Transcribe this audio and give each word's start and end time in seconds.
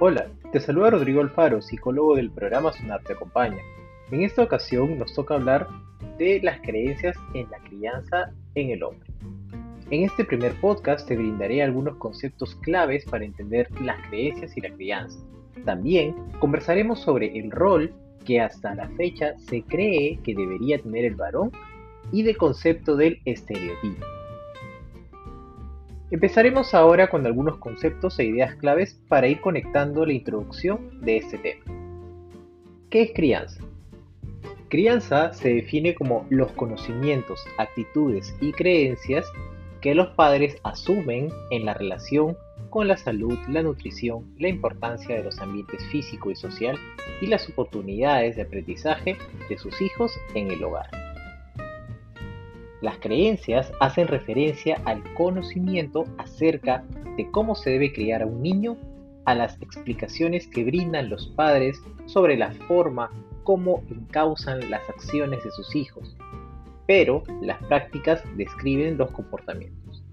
Hola, 0.00 0.28
te 0.52 0.60
saluda 0.60 0.90
Rodrigo 0.90 1.20
Alfaro, 1.20 1.60
psicólogo 1.60 2.14
del 2.14 2.30
programa 2.30 2.72
Sonar 2.72 3.02
Te 3.02 3.14
Acompaña. 3.14 3.58
En 4.12 4.22
esta 4.22 4.44
ocasión 4.44 4.96
nos 4.96 5.12
toca 5.12 5.34
hablar 5.34 5.66
de 6.18 6.38
las 6.40 6.60
creencias 6.60 7.16
en 7.34 7.50
la 7.50 7.58
crianza 7.58 8.30
en 8.54 8.70
el 8.70 8.84
hombre. 8.84 9.10
En 9.90 10.04
este 10.04 10.24
primer 10.24 10.52
podcast 10.60 11.08
te 11.08 11.16
brindaré 11.16 11.64
algunos 11.64 11.96
conceptos 11.96 12.54
claves 12.62 13.04
para 13.06 13.24
entender 13.24 13.68
las 13.80 14.00
creencias 14.06 14.56
y 14.56 14.60
la 14.60 14.70
crianza. 14.70 15.18
También 15.64 16.14
conversaremos 16.38 17.00
sobre 17.00 17.36
el 17.36 17.50
rol 17.50 17.92
que 18.24 18.40
hasta 18.40 18.76
la 18.76 18.88
fecha 18.90 19.36
se 19.48 19.62
cree 19.62 20.20
que 20.22 20.32
debería 20.32 20.78
tener 20.78 21.06
el 21.06 21.16
varón 21.16 21.50
y 22.12 22.22
del 22.22 22.36
concepto 22.36 22.94
del 22.94 23.20
estereotipo. 23.24 24.06
Empezaremos 26.10 26.72
ahora 26.72 27.10
con 27.10 27.26
algunos 27.26 27.58
conceptos 27.58 28.18
e 28.18 28.24
ideas 28.24 28.54
claves 28.54 28.98
para 29.08 29.28
ir 29.28 29.42
conectando 29.42 30.06
la 30.06 30.14
introducción 30.14 31.02
de 31.02 31.18
este 31.18 31.36
tema. 31.36 31.64
¿Qué 32.88 33.02
es 33.02 33.10
crianza? 33.14 33.62
Crianza 34.70 35.34
se 35.34 35.50
define 35.52 35.94
como 35.94 36.26
los 36.30 36.50
conocimientos, 36.52 37.44
actitudes 37.58 38.34
y 38.40 38.52
creencias 38.52 39.26
que 39.82 39.94
los 39.94 40.08
padres 40.08 40.56
asumen 40.62 41.28
en 41.50 41.66
la 41.66 41.74
relación 41.74 42.38
con 42.70 42.88
la 42.88 42.96
salud, 42.96 43.38
la 43.48 43.62
nutrición, 43.62 44.34
la 44.38 44.48
importancia 44.48 45.14
de 45.14 45.24
los 45.24 45.38
ambientes 45.40 45.84
físico 45.88 46.30
y 46.30 46.36
social 46.36 46.78
y 47.20 47.26
las 47.26 47.46
oportunidades 47.50 48.36
de 48.36 48.42
aprendizaje 48.42 49.16
de 49.48 49.58
sus 49.58 49.78
hijos 49.82 50.18
en 50.34 50.50
el 50.50 50.64
hogar. 50.64 50.97
Las 52.80 52.98
creencias 52.98 53.72
hacen 53.80 54.06
referencia 54.06 54.80
al 54.84 55.02
conocimiento 55.14 56.04
acerca 56.18 56.84
de 57.16 57.28
cómo 57.30 57.54
se 57.54 57.70
debe 57.70 57.92
criar 57.92 58.22
a 58.22 58.26
un 58.26 58.42
niño, 58.42 58.76
a 59.24 59.34
las 59.34 59.60
explicaciones 59.60 60.46
que 60.46 60.64
brindan 60.64 61.10
los 61.10 61.26
padres 61.28 61.82
sobre 62.06 62.36
la 62.36 62.52
forma 62.52 63.10
como 63.42 63.82
encausan 63.90 64.70
las 64.70 64.88
acciones 64.88 65.42
de 65.42 65.50
sus 65.50 65.74
hijos, 65.74 66.16
pero 66.86 67.24
las 67.42 67.62
prácticas 67.64 68.22
describen 68.36 68.96
los 68.96 69.10
comportamientos. 69.10 70.04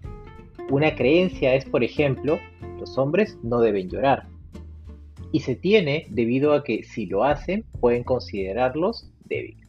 Una 0.70 0.96
creencia 0.96 1.54
es, 1.54 1.66
por 1.66 1.84
ejemplo, 1.84 2.40
los 2.80 2.98
hombres 2.98 3.38
no 3.44 3.60
deben 3.60 3.90
llorar, 3.90 4.28
y 5.32 5.42
se 5.42 5.56
tiene 5.56 6.08
debido 6.10 6.54
a 6.54 6.64
que 6.64 6.84
si 6.84 7.06
lo 7.06 7.24
hacen 7.24 7.66
pueden 7.80 8.04
considerarlos 8.04 9.12
débiles. 9.26 9.65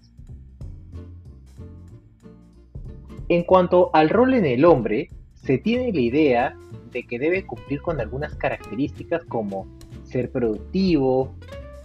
En 3.29 3.43
cuanto 3.43 3.91
al 3.93 4.09
rol 4.09 4.35
en 4.35 4.47
el 4.47 4.65
hombre, 4.65 5.11
se 5.35 5.59
tiene 5.59 5.93
la 5.93 6.01
idea 6.01 6.57
de 6.93 7.05
que 7.05 7.19
debe 7.19 7.45
cumplir 7.45 7.83
con 7.83 8.01
algunas 8.01 8.35
características 8.35 9.25
como 9.25 9.67
ser 10.05 10.31
productivo, 10.31 11.35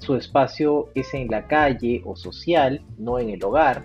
su 0.02 0.16
espacio 0.16 0.90
es 0.96 1.14
en 1.14 1.28
la 1.28 1.48
calle 1.48 2.02
o 2.06 2.16
social, 2.16 2.82
no 2.98 3.20
en 3.20 3.30
el 3.30 3.44
hogar, 3.44 3.84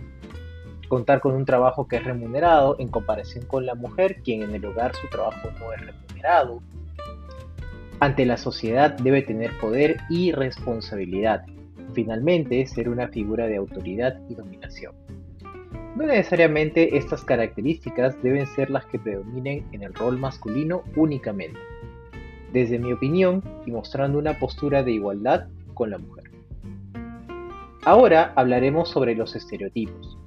contar 0.88 1.20
con 1.20 1.34
un 1.34 1.44
trabajo 1.44 1.88
que 1.88 1.96
es 1.96 2.04
remunerado 2.04 2.76
en 2.78 2.88
comparación 2.88 3.44
con 3.44 3.66
la 3.66 3.74
mujer, 3.74 4.22
quien 4.22 4.42
en 4.42 4.54
el 4.54 4.64
hogar 4.64 4.94
su 4.94 5.08
trabajo 5.08 5.50
no 5.58 5.72
es 5.72 5.80
remunerado. 5.80 6.62
Ante 8.00 8.24
la 8.24 8.36
sociedad 8.36 8.96
debe 8.98 9.22
tener 9.22 9.50
poder 9.58 9.96
y 10.08 10.32
responsabilidad. 10.32 11.44
Finalmente, 11.92 12.66
ser 12.66 12.88
una 12.88 13.08
figura 13.08 13.46
de 13.46 13.56
autoridad 13.56 14.18
y 14.28 14.34
dominación. 14.34 14.94
No 15.96 16.04
necesariamente 16.04 16.98
estas 16.98 17.24
características 17.24 18.22
deben 18.22 18.46
ser 18.48 18.68
las 18.68 18.84
que 18.84 18.98
predominen 18.98 19.66
en 19.72 19.82
el 19.82 19.94
rol 19.94 20.18
masculino 20.18 20.82
únicamente, 20.94 21.58
desde 22.52 22.78
mi 22.78 22.92
opinión 22.92 23.42
y 23.64 23.70
mostrando 23.70 24.18
una 24.18 24.38
postura 24.38 24.82
de 24.82 24.92
igualdad 24.92 25.48
con 25.72 25.88
la 25.88 25.96
mujer. 25.96 26.30
Ahora 27.86 28.34
hablaremos 28.36 28.90
sobre 28.90 29.14
los 29.14 29.34
estereotipos. 29.36 30.18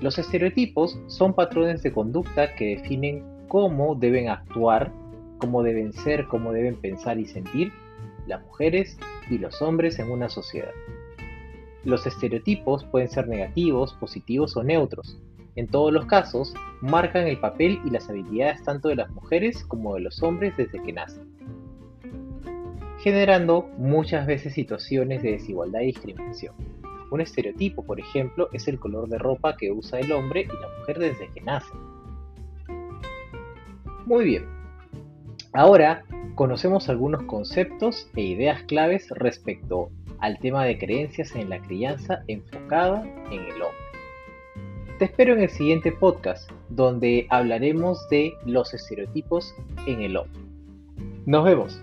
Los 0.00 0.18
estereotipos 0.18 0.98
son 1.08 1.34
patrones 1.34 1.82
de 1.82 1.92
conducta 1.92 2.54
que 2.54 2.76
definen 2.76 3.26
cómo 3.48 3.96
deben 3.96 4.30
actuar, 4.30 4.90
cómo 5.36 5.62
deben 5.62 5.92
ser, 5.92 6.26
cómo 6.26 6.52
deben 6.52 6.76
pensar 6.76 7.18
y 7.18 7.26
sentir 7.26 7.70
las 8.26 8.40
mujeres 8.46 8.98
y 9.28 9.36
los 9.36 9.60
hombres 9.60 9.98
en 9.98 10.10
una 10.10 10.30
sociedad. 10.30 10.72
Los 11.88 12.06
estereotipos 12.06 12.84
pueden 12.84 13.08
ser 13.08 13.28
negativos, 13.28 13.94
positivos 13.94 14.54
o 14.58 14.62
neutros. 14.62 15.18
En 15.56 15.68
todos 15.68 15.90
los 15.90 16.04
casos, 16.04 16.52
marcan 16.82 17.26
el 17.26 17.40
papel 17.40 17.80
y 17.82 17.88
las 17.88 18.10
habilidades 18.10 18.62
tanto 18.62 18.88
de 18.88 18.96
las 18.96 19.08
mujeres 19.08 19.64
como 19.64 19.94
de 19.94 20.02
los 20.02 20.22
hombres 20.22 20.54
desde 20.58 20.82
que 20.82 20.92
nacen, 20.92 21.26
generando 22.98 23.70
muchas 23.78 24.26
veces 24.26 24.52
situaciones 24.52 25.22
de 25.22 25.32
desigualdad 25.32 25.80
y 25.80 25.86
discriminación. 25.86 26.54
Un 27.10 27.22
estereotipo, 27.22 27.82
por 27.82 27.98
ejemplo, 27.98 28.50
es 28.52 28.68
el 28.68 28.78
color 28.78 29.08
de 29.08 29.16
ropa 29.16 29.56
que 29.56 29.72
usa 29.72 29.98
el 29.98 30.12
hombre 30.12 30.42
y 30.42 30.46
la 30.48 30.68
mujer 30.80 30.98
desde 30.98 31.32
que 31.32 31.40
nace. 31.40 31.72
Muy 34.04 34.26
bien. 34.26 34.44
Ahora 35.54 36.04
conocemos 36.34 36.90
algunos 36.90 37.22
conceptos 37.22 38.10
e 38.14 38.20
ideas 38.20 38.62
claves 38.64 39.08
respecto 39.08 39.88
al 40.20 40.38
tema 40.38 40.64
de 40.64 40.78
creencias 40.78 41.34
en 41.34 41.50
la 41.50 41.60
crianza 41.60 42.22
enfocada 42.28 43.02
en 43.30 43.40
el 43.40 43.62
hombre. 43.62 43.88
Te 44.98 45.04
espero 45.04 45.34
en 45.34 45.42
el 45.42 45.50
siguiente 45.50 45.92
podcast 45.92 46.50
donde 46.70 47.26
hablaremos 47.30 48.08
de 48.08 48.34
los 48.44 48.74
estereotipos 48.74 49.54
en 49.86 50.02
el 50.02 50.16
hombre. 50.16 50.40
Nos 51.24 51.44
vemos. 51.44 51.80